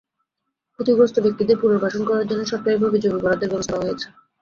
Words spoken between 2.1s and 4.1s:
জন্য সরকারিভাবে জমি বরাদ্দের ব্যবস্থা করা হচ্ছে।